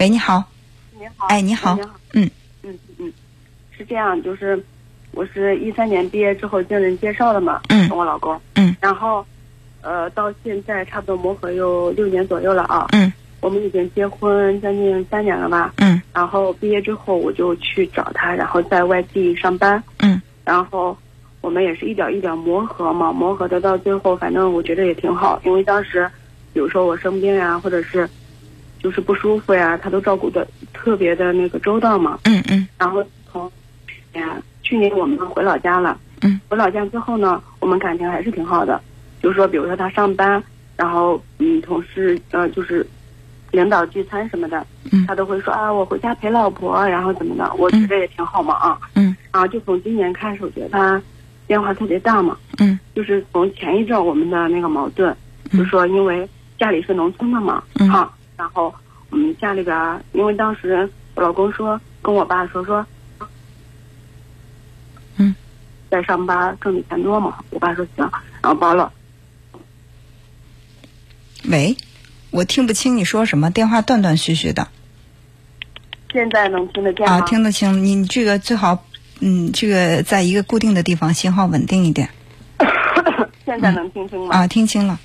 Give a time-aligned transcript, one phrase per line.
[0.00, 0.42] 喂，你好。
[0.98, 1.26] 你好。
[1.26, 1.74] 哎，你好。
[1.74, 1.90] 你好。
[2.14, 2.30] 嗯。
[2.62, 3.12] 嗯嗯，
[3.70, 4.58] 是这样，就是
[5.12, 7.86] 我是一三年毕业之后经人介绍的嘛，嗯。
[7.86, 8.74] 跟我老公，嗯。
[8.80, 9.22] 然后
[9.82, 13.12] 呃到现在差不多磨合有六年左右了啊，嗯。
[13.42, 16.00] 我们已经结婚将近三年了吧，嗯。
[16.14, 20.18] 然后毕业之后我就去找他，然后在外地上班，嗯。
[20.46, 20.96] 然后
[21.42, 26.10] 我们也是一点一点磨合嘛，磨合的到最后，反正我觉得也挺好，因为当时，
[26.54, 28.08] 比如说我生病呀，或者是
[28.82, 32.18] 就是不舒服呀，他都照顾的特别的那个周到嘛。
[32.24, 33.50] 嗯嗯然后从，
[34.12, 38.80] 哎呀，去年我们回老家了，嗯，回老家之后呢，我们感情还是挺好的，
[39.22, 40.42] 就是说，比如说他上班，
[40.76, 42.86] 然后嗯，同事呃就是。
[43.52, 48.78] 领导聚餐什么的，嗯他都会说啊，我回家陪老婆，然后怎么的，我觉得也挺好嘛啊。
[48.94, 51.02] 嗯啊，就从今年开始，我觉得他
[51.48, 52.36] 变化特别大嘛。
[52.60, 55.12] 嗯就是从前一阵我们的那个矛盾，
[55.50, 56.28] 就说因为
[56.60, 58.08] 家里是农村的嘛，嗯啊，
[58.40, 58.74] 然后
[59.10, 62.86] 我们家里边儿，因为当时我老公说跟我爸说说，
[65.18, 65.34] 嗯，
[65.90, 68.10] 在上班挣的钱多嘛，我爸说行，
[68.40, 68.90] 然后包了，
[71.50, 71.76] 喂，
[72.30, 74.68] 我听不清你说什么，电话断断续续的。
[76.10, 77.16] 现在能听得见吗？
[77.16, 77.84] 啊，听得清。
[77.84, 78.86] 你你这个最好，
[79.20, 82.08] 嗯，这个在一个固定的地方，信号稳定一点。
[83.44, 84.34] 现在能听清吗？
[84.34, 84.98] 啊，听清了。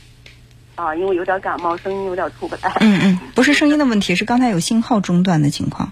[0.76, 2.72] 啊，因为有点感冒，声音有点出不来。
[2.82, 5.92] 嗯嗯，不是声音的问题，是刚才有信号中断的情况。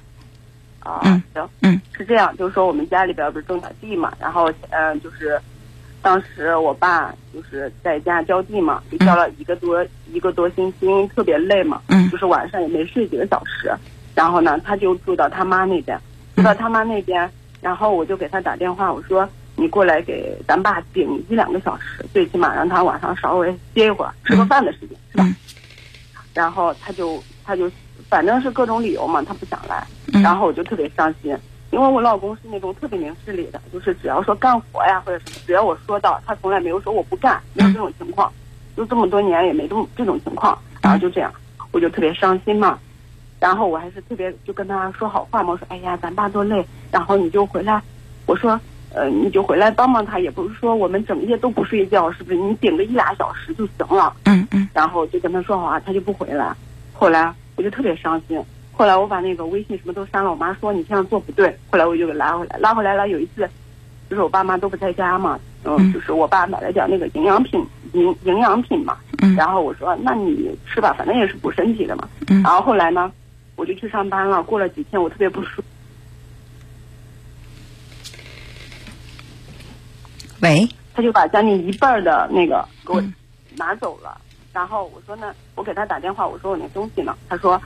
[0.79, 5.39] 啊，嗯行，嗯是这样，就是说我们家里边不是种点地嘛，然后嗯、呃就是
[6.01, 13.73] 当时我爸就是在家浇地嘛，就浇了一个多、一个多星期，因为特别累嘛，嗯就是晚上也没睡几个小时，
[14.13, 15.97] 然后呢，他就住到他妈那边，
[16.35, 17.31] 住到他妈那边，
[17.61, 25.23] 然后我就给他打电话，我说你过来给咱爸顶一两个小时，最起码让他晚上稍微歇一会儿，吃个饭的时间，是吧？
[25.25, 25.35] 嗯
[26.33, 27.69] 然后他就他就
[28.09, 29.85] 反正是各种理由嘛，他不想来。
[30.13, 31.37] 嗯然后我就特别伤心，
[31.69, 38.33] 因为我老公是那种特别明事理的，就是只要说干活呀或者什么，只要我说到，他从来没有说我不干，没有这种情况，
[38.75, 41.31] 就这么多年也没这么这种情况，然后就这样，
[41.71, 42.79] 我就特别伤心嘛。
[43.39, 47.79] 然后我还是特别就跟他说好话嘛，我说哎呀，咱爸多累，然后你就回来，
[48.25, 48.59] 我说
[48.93, 52.37] 呃你就回来帮帮他，也不是说我们整夜都不睡觉，是不是？
[52.37, 54.13] 你顶个一俩小时就行了。
[54.25, 56.55] 嗯嗯然后就跟他说好话，他就不回来。
[56.93, 58.41] 后来我就特别伤心。
[58.71, 61.55] 后来我把那个微信什么都删了，我妈说你这样做不对。
[61.69, 63.07] 后来我就给拉回来，拉回来了。
[63.09, 63.47] 有一次，
[64.09, 68.97] 就是我爸妈都不在家嘛，嗯，嗯就是我爸买了点那个营养品，营营养品嘛。
[69.21, 72.07] 嗯然后我说那你吃吧，反正也是补身体的嘛。
[72.29, 73.11] 嗯然后后来呢，
[73.55, 74.41] 我就去上班了。
[74.43, 75.63] 过了几天，我特别不舒服。
[80.43, 83.13] 喂，他就把将近一半儿的那个给我嗯
[83.55, 84.17] 拿走了。
[84.51, 87.15] 然后我说呢，我给他打电话，我说我那东西呢？
[87.29, 87.59] 他说，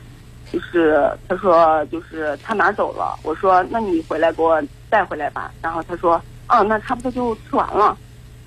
[0.54, 3.18] 就是他说就是他拿走了。
[3.24, 4.62] 我说那你回来给我
[4.92, 5.52] 带回来吧。
[5.60, 7.98] 然后他说，啊，那差不多就吃完了。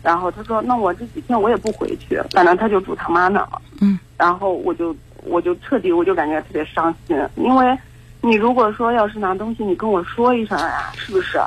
[0.01, 3.61] 然后他说，那我这几天我也不回去，反正他就住他妈那儿了。
[3.81, 7.77] 嗯然后我就我就彻底我就感觉特别伤心，因为
[8.21, 11.41] 你如果说要是拿东西，你跟我说一声啊，是不是？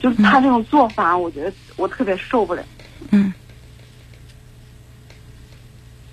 [0.00, 2.62] 就是他这种做法，我觉得我特别受不了。
[3.10, 3.32] 嗯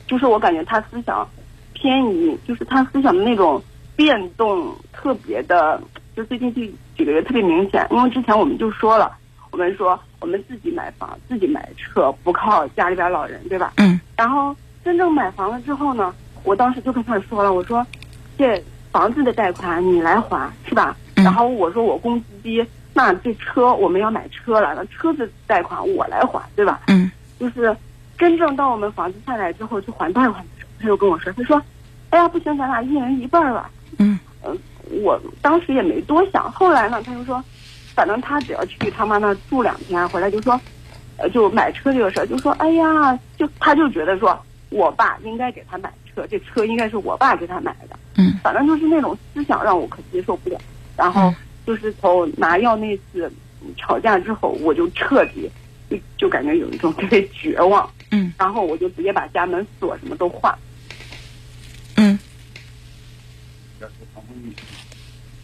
[0.07, 1.27] 就是我感觉他思想
[1.73, 3.61] 偏移，就是他思想的那种
[3.95, 5.81] 变动特别的，
[6.15, 6.61] 就最近这
[6.97, 7.85] 几个月特别明显。
[7.91, 9.17] 因为之前我们就说了，
[9.51, 13.73] 我们说我们自己买房、自己买车，不靠家里边老人，对吧？
[13.77, 17.85] 嗯然后真正买房了之后呢，我当时就跟他说了，我说
[18.37, 20.95] 这房子的贷款你来还是吧？
[21.15, 22.65] 嗯然后我说我工资低，
[22.97, 26.79] 那这车我们要买车了，那车子贷款我来还，对吧？
[26.87, 27.77] 嗯就是
[28.17, 31.61] 真正到我们房子下来之后去还贷款的时候，他就跟我说，他说，
[32.09, 33.69] 哎呀不行，咱俩一人一半儿吧。
[33.99, 34.57] 嗯嗯，
[35.03, 37.43] 我当时也没多想，后来呢，他就说，
[37.93, 40.59] 反正他只要去他妈那儿住两天，回来就说，
[41.17, 44.35] 呃，就买车这个事儿，就说，哎呀，就他就觉得说
[44.71, 50.59] 我爸应该给他买车，这车应该是我爸给他买的，嗯反正就是那种思想让我可接受不了。
[50.97, 51.31] 然后
[51.67, 53.29] 就是从拿药那次
[53.77, 55.51] 吵架之后，我就彻底
[55.89, 60.57] 就就感觉有一种 特别绝望，嗯然后我就直接把家门锁什么都换。
[61.97, 62.17] 嗯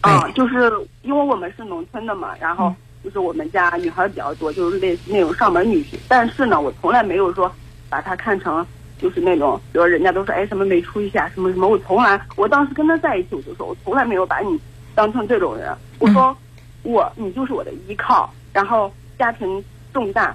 [0.00, 0.72] 啊，哎就是
[1.02, 5.98] 因为我们是农村的嘛，然后嗯就是我们家女孩比较多，就是类似那种上门女婿。
[6.08, 7.54] 但是呢，我从来没有说
[7.90, 8.66] 把他看成
[8.98, 14.58] 就是那种，比如人家都说哎什么没出息啊，什么什么，我从来，我当时跟他在一起，我就说我从来没有把你
[14.94, 15.74] 当成这种人。
[15.98, 16.36] 我说
[16.82, 19.62] 我你就是我的依靠，然后家庭
[19.92, 20.34] 重担，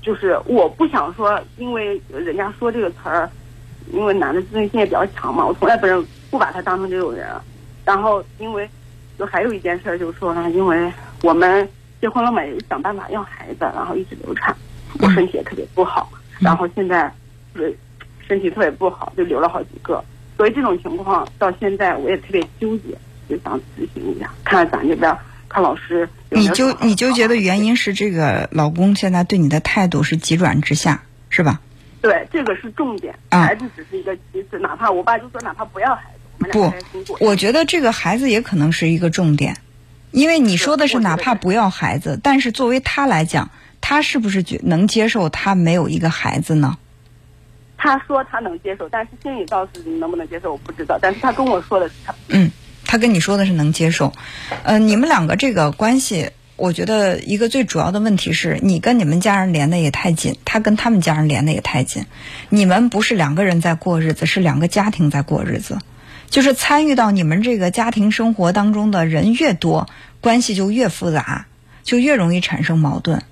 [0.00, 3.28] 就是我不想说，因为人家说这个词儿，
[3.92, 7.26] 因为男的自尊心也比较强嘛，我从来不认不把他当成这种人。
[7.84, 8.68] 然后因为
[9.18, 10.90] 就还有一件事，就是说呢，因为
[11.22, 11.68] 我们
[12.00, 14.56] 结婚了嘛，也想办法要孩子，然后一直流产，
[15.00, 16.10] 我身体也特别不好，
[16.40, 17.12] 然后现在
[17.54, 17.76] 就是
[18.26, 20.02] 身体特别不好，就流了好几个。
[20.36, 22.96] 所以这种情况到现在我也特别纠结，
[23.28, 25.16] 就想咨询一下，看咱这边
[25.48, 31.60] 看老师你纠你纠结的原因是这个老公现在对你的态度是急转直下，是吧？
[32.02, 34.58] 对，这个是重点，啊孩子只是一个其次。
[34.58, 37.16] 哪怕我爸就说，哪怕不要孩子，我们不俩开心过。
[37.20, 39.56] 我觉得这个孩子也可能是一个重点，
[40.10, 43.50] 因为你说的是哪怕不要孩子，但是作为他来讲，
[43.80, 46.76] 他是不是觉能接受他没有一个孩子呢？
[47.76, 50.98] 他说他能接受，但是心里倒是能不能接受我不知道。
[51.00, 52.50] 但是他跟我说的是他嗯，
[52.94, 54.12] 他跟你说的是能接受，
[54.62, 62.06] 呃，你们两个这个关系，我觉得一个最主要的问题是你跟你们家人连的也太紧，他跟他们家人连的也太紧，
[62.50, 65.80] 你们不是两个人在过日子，是两个家庭在过日子，
[66.30, 69.88] 就是参与到你们这个家庭生活当中的人越多，
[70.20, 71.46] 关系就越复杂，
[71.82, 73.24] 就越容易产生矛盾。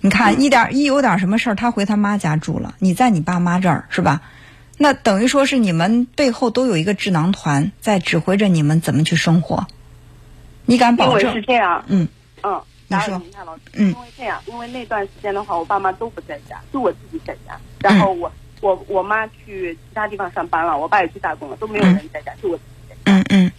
[0.00, 4.22] 你看，一点一有点什么事儿，他回他妈家住了，你在你爸妈这儿是吧？
[4.78, 9.66] 那等于说是你们背后都有一个智囊团在指挥着你们怎么去生活。
[10.66, 11.42] 你敢因为是保证？
[11.42, 12.08] 这样，嗯
[12.42, 18.30] 嗯，打扰您一下，老师，嗯因为这样，因为那段时间的话，我爸妈都不在家，就我自己在家，然后我、
[18.60, 23.18] 我我妈去其他地方上班了，我爸也去打工了，都没有人在家，就我自己在家。
[23.18, 23.46] 嗯嗯。
[23.46, 23.52] 嗯。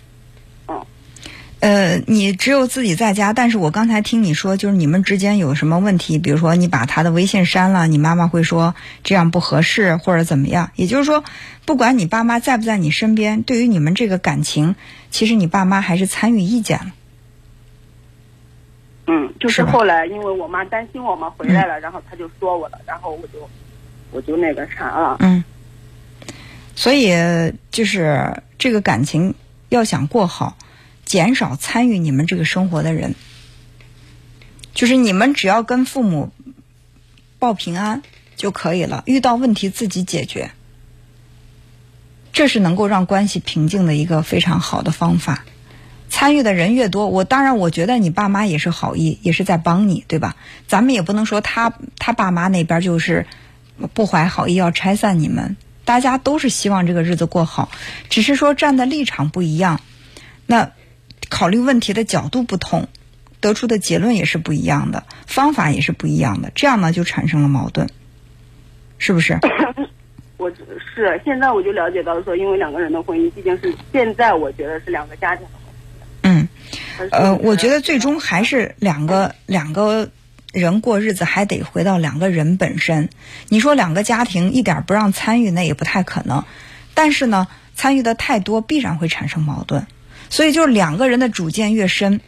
[1.59, 10.71] 呃，你只有自己在家，但是我刚才听你说，就是你们之间有什么问题，比如说你把他的微信删了，你妈妈会说这样不合适或者怎么样。
[10.75, 11.23] 也就是说，
[11.65, 14.75] 不管你爸妈在不在你身边，对于你们这个感情，
[15.11, 16.93] 其实你爸妈还是参与意见了。
[19.07, 23.49] 嗯，就是后来因为我妈担心我嘛回来了，然后她就说我了，然后我就
[24.11, 25.17] 我就那个啥了。
[25.19, 25.43] 嗯，
[26.75, 27.11] 所以
[27.69, 29.33] 就是这个感情
[29.67, 30.55] 要想过好，
[31.09, 33.15] 减少参与你们这个生活的人，
[34.75, 36.29] 就是你们只要跟父母
[37.39, 38.03] 报平安
[38.35, 40.51] 就可以了，遇到问题自己解决，
[42.31, 45.45] 这是能够让关系平静的一个非常好的方法。
[46.09, 50.35] 参与的人越多，我当然我觉得你爸妈也是好意，也是在帮你，对吧？
[50.67, 53.25] 咱们也不能说他他爸妈那边就是
[53.95, 57.71] 不怀好意要拆散你们，大家都是希望这个日子过好，
[58.09, 59.81] 只是说站的立场不一样，
[60.45, 60.71] 那
[61.29, 62.87] 考虑问题的角度不同，
[63.39, 67.87] 得出的结论也是不一样的，方法也是不一样的，这样呢就产生了矛盾，
[68.97, 69.39] 是不是？
[70.37, 70.63] 我只
[70.95, 75.73] 是现在我就了解到说，因为两个人的婚姻毕竟是现在我觉得是两个家庭的婚
[76.23, 76.47] 嗯。
[77.11, 80.09] 呃，我觉得最终还是两个两个
[80.51, 83.09] 人过日子，还得回到两个人本身。
[83.47, 86.43] 你说两个家庭一点不让参与，那也不太可能。
[86.93, 89.87] 但是呢，参与的太多，必然会产生矛盾。
[90.29, 92.21] 所以就是两个人的主见越深，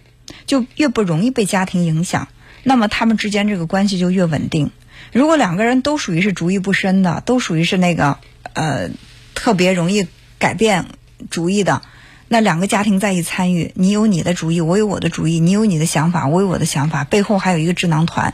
[0.46, 2.28] 就越不容易被家庭影响，
[2.64, 4.72] 那么他们之间这个关系就越稳定。
[5.14, 8.18] 如果两个人都属于是主意不深的，都属于是那个
[8.54, 8.90] 呃
[9.36, 10.08] 特别容易
[10.40, 10.86] 改变
[11.30, 11.82] 主意的，
[12.28, 18.34] 那两个家庭在一参与，你有你的主意，我有我的主意，你有你的想法，我有我的想法，背后还有一个智囊团，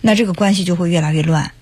[0.00, 1.52] 那这个关系就会越来越乱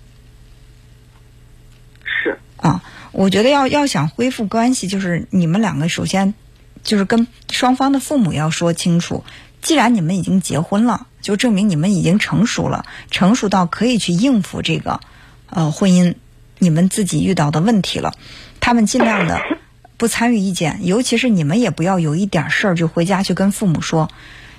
[2.04, 2.82] 是啊。
[3.12, 6.34] 我觉得要要想恢复关系，就是你们两个首先
[6.82, 9.24] 就是跟双方的父母要说清楚，
[9.62, 15.00] 既然你们已经结婚了，就证明你们已经成熟了，成熟到可以去应付这个
[15.48, 16.14] 呃婚姻
[16.58, 18.14] 你们自己遇到的问题了。
[18.60, 19.40] 他们尽量的
[19.96, 24.08] 不参与意见，尤其是你们也不要有一点事儿就回家去跟父母说。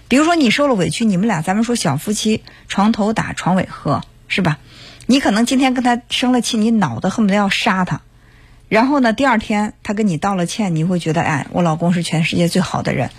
[0.07, 4.59] 比如说你受了委屈，你们俩咱们说小夫妻床头打床尾和是吧？
[5.07, 8.01] 你可能今天跟他生了气，你恼得恨不得要杀他。
[8.71, 13.09] 然后呢，第二天他跟你道了歉，你会觉得哎，我老公是全世界最好的人，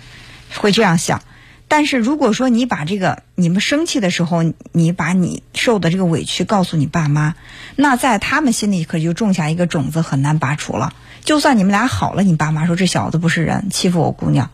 [0.55, 1.21] 会这样想。
[1.67, 7.35] 但是如果说你把这个你们生气的时候，你把你受的这个委屈告诉你爸妈，
[7.75, 10.91] 那在他们心里可就种下一个种子，很难拔除了。
[11.23, 14.49] 就算你们俩好了，你爸妈说这小子不是人，欺负我姑娘，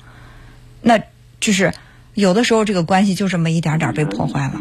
[0.81, 0.99] 那
[1.39, 1.73] 就是
[2.13, 4.59] 有的时候这个关系就这么一点点被破坏了。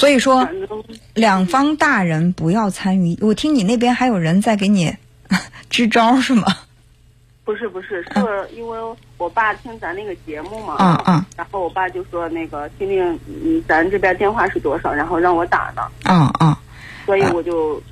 [0.00, 0.48] 所以说，
[1.12, 3.18] 两方大人不要参与。
[3.20, 4.96] 我听你那边还有人在给你
[5.68, 6.46] 支招是吗？
[7.44, 8.78] 不是不是，是因为
[9.18, 16.56] 我爸听咱那个节目嘛，嗯嗯然后我爸就说那个听听嗯咱这边电话是多少，然后让我打的，嗯嗯！
[17.04, 17.82] 所以我就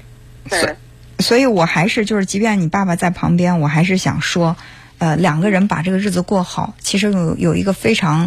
[0.48, 0.74] 在
[1.18, 4.56] 所以我还是就是，即便你爸爸在旁边，我还是想说，
[4.96, 8.26] 呃，两个人把这个日子过好，其实有有一个非常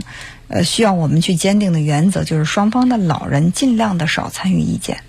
[0.52, 5.02] 呃需要我们去坚定的原则，就是双方的老人尽量的少参与意见，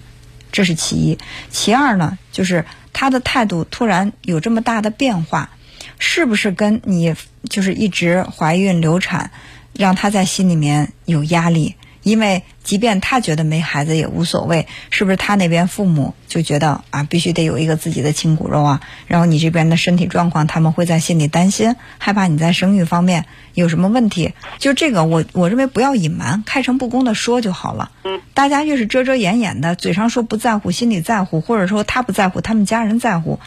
[0.53, 1.19] 这是其一。
[1.51, 5.51] 其二呢，就是他的态度突然有这么大的变化，
[5.99, 7.17] 是不是跟你
[7.51, 9.33] 就是一直怀孕流产，
[9.73, 11.75] 让他在心里面有压力？
[12.03, 18.81] 因为即便他觉得没孩子也无所谓，是不是他那边父母就觉得啊，必须得有一个自己的亲骨肉啊？
[19.07, 24.35] 然后你这边的身体状况，他们会在心里担心，害怕你在生育方面有什么问题。
[24.59, 27.93] 就这个，我我认为不要隐瞒，开诚布公的说就好了。
[28.05, 33.39] 嗯，大家越是遮遮掩掩的，嘴上说不在乎，心里在乎，或者说他不在乎，他们家人在乎，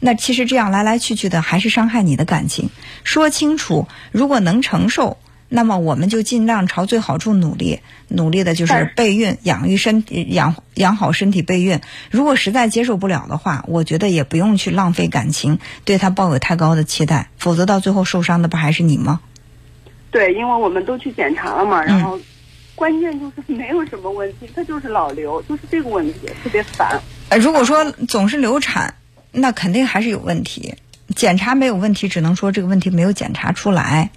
[0.00, 2.68] 那其实这样来来去去的，还是伤害你的感情。
[3.04, 5.16] 说清楚，如果能承受。
[5.54, 11.80] 那么我们就尽量朝最好处努力，努力的就是备孕，养育身体，养养好身体备孕。
[12.10, 19.20] 如果实在接受不了的话，我觉得也不用去浪费感情，对他抱有太高的期待，否则到最后受伤的不还是你吗？
[20.10, 22.18] 对，因为我们都去检查了嘛，然后
[22.74, 26.98] 关键就是没有什么问题，他就是老流，就是这个问题特别烦。
[27.28, 28.94] 呃，如果说总是流产，
[29.32, 30.76] 那肯定还是有问题。
[31.14, 34.10] 检查没有问题，只能说这个问题没有检查出来。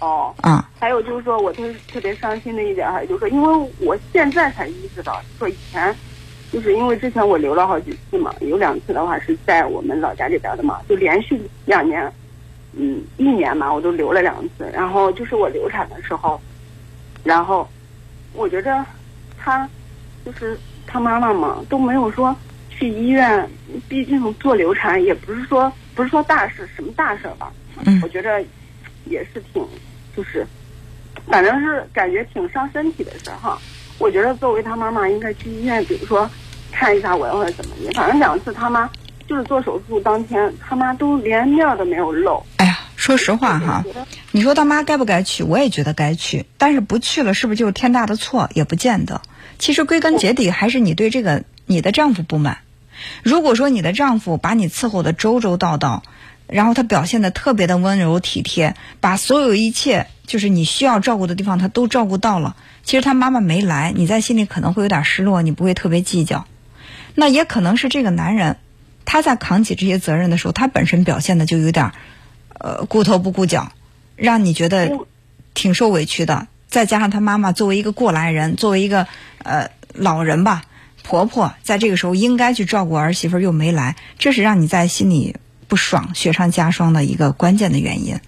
[0.00, 1.62] 哦，啊，还有就是说，我特
[1.92, 5.94] 特别伤心的一点哈，就是说，因为我现在才意识到，说以前，
[6.52, 12.10] 就是因为之前我流了好几次嘛，有两次的话是在我们老家这边的嘛，就连续两年，
[12.76, 14.70] 嗯，一年嘛，我都流了两次。
[14.72, 16.40] 然后就是我流产的时候，
[17.24, 17.68] 然后
[18.34, 18.84] 我觉着
[19.36, 19.68] 他
[20.24, 22.34] 就是他妈妈嘛都没有说
[22.70, 23.48] 去医院，
[23.88, 27.52] 毕竟做流产也不是说不是说大事，什么大事吧？
[27.84, 28.42] 嗯，我觉着
[29.08, 29.66] 也是挺。
[30.16, 30.44] 就是，
[31.28, 33.56] 反正是感觉挺伤身体的事儿哈。
[33.98, 36.28] 我觉得作为他妈妈，应该去医院，比如说
[36.72, 37.92] 看一下我，或者怎么的。
[37.92, 38.90] 反正两次他妈
[39.28, 42.44] 就是做手术当天，他妈都连面都没有露。
[42.56, 43.84] 哎呀，说实话哈，
[44.32, 45.44] 你说他妈该不该去？
[45.44, 48.50] 我也觉得该去，但是不去了，是不是就是天大的错？
[48.54, 49.22] 也不见得。
[49.60, 52.58] 其实归根结底还是你对这个你的丈夫不满。
[53.22, 56.02] 如果说你的丈夫把你伺候的周周到到。
[56.48, 62.56] 然后他表现的特别的温柔体贴，把所有一切就是你需要照顾的地方他都照顾到了。
[62.82, 66.46] 其实他妈妈没来，你在心里可能会有点失落，你不会特别计较。
[67.14, 68.56] 那也可能是这个男人，
[69.04, 71.92] 他在扛起这些责任的时候，他本身表现的就有点，
[72.58, 73.72] 呃，顾头不顾脚，
[74.16, 74.90] 让你觉得
[75.52, 76.48] 挺受委屈的。
[76.68, 79.06] 再加上他妈妈作为一个过来人，作为一个
[79.42, 80.62] 呃老人吧，
[81.02, 85.36] 婆婆，在这个时候应该去照顾儿媳妇又没来，这是让你在心里。
[85.68, 88.18] 不爽，雪上加霜的一个关键的原因。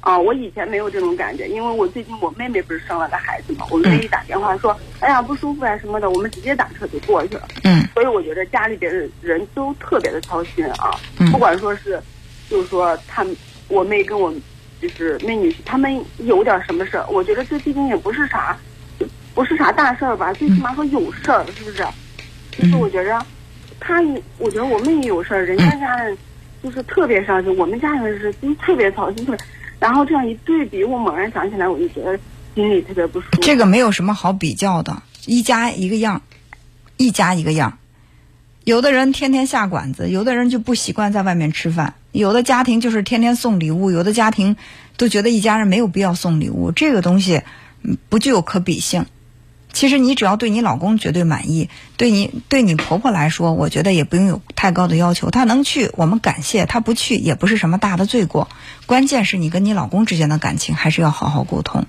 [0.00, 7.46] 啊，我以前没有这种感觉，因为我最近我妹妹不是生了个孩子嘛，我妹一打电话说，哎呀不舒服啊什么的，我们直接打车就过去了。
[7.64, 7.86] 嗯。
[7.94, 10.98] 所以我觉得家里边的人都特别的操心啊，
[11.30, 12.00] 不管说是，
[12.48, 13.26] 就是说他
[13.68, 14.32] 我妹跟我
[14.80, 18.56] 就是妹女婿他们有点什么事儿，我觉得这毕竟也不是啥，
[19.34, 21.84] 不是啥大事儿吧，最起码说有事儿，是不是？
[22.52, 23.20] 就是我觉着，
[23.78, 24.00] 他，
[24.38, 26.16] 我觉得我妹也有事儿，人家家人。
[26.62, 29.46] 就是特别伤心，我们家人是就特别操心，特别，
[29.78, 32.18] 然后这样一对比，我猛然想起来，我就觉得
[32.54, 33.40] 心里特别不舒服。
[33.40, 36.22] 这个没有什么好比较的，一家一个样，
[36.96, 37.78] 一家一个样。
[38.64, 44.56] 有的人天天下馆子，有的人就不习惯在外面吃饭，有的家庭就是天天送礼物，有的家庭
[44.96, 47.42] 都觉得一家人没有必要送礼物，这个东西
[48.08, 49.06] 不具有可比性。
[49.78, 55.30] 其实你只要对你老公绝对满意，对你对你婆婆来说，我觉得也不用有太高的要求。
[55.30, 58.48] 她能去，我们感谢；她不去，也不是什么大的罪过。
[58.86, 61.86] 关键是你跟你老公之间的感情还是要好好沟通，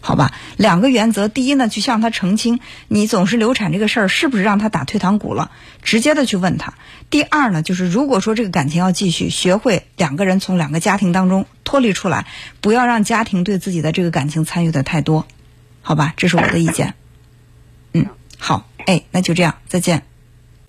[0.00, 0.30] 好吧？
[0.56, 5.50] 两个原则：第一呢，去向他澄清你总是流产这个事儿是不是让他打退堂鼓了，
[5.82, 6.74] 直接的去问他；
[7.10, 12.26] 第二呢，就是如果说这个感情要继续，学会两个人从两个家庭当中脱离出来，
[12.60, 15.26] 不要让家庭对自己的这个感情参与的太多。
[15.82, 16.94] 好吧，这是我的意见。
[17.92, 18.06] 嗯，
[18.38, 20.02] 好，哎，那就这样，再见。